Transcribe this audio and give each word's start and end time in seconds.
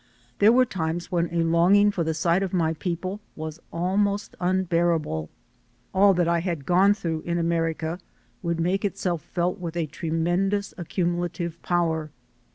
There 0.39 0.51
were 0.51 0.65
times 0.65 1.11
when 1.11 1.31
a 1.31 1.43
longing 1.43 1.91
for 1.91 2.03
the 2.03 2.15
sight 2.15 2.41
of 2.41 2.53
my 2.55 2.73
people 2.73 3.19
was 3.35 3.59
almost 3.71 4.33
unbearable. 4.41 5.29
All 5.93 6.15
that 6.15 6.27
I 6.27 6.39
had 6.39 6.65
gone 6.65 6.95
through 6.95 7.21
in 7.21 7.37
America 7.37 7.99
would 8.41 8.59
make 8.59 8.83
itself 8.83 9.21
felt 9.21 9.59
with 9.59 9.77
a 9.77 9.85
tremendous 9.85 10.73
accumula 10.75 11.31
tive 11.31 11.61
power. 11.61 12.09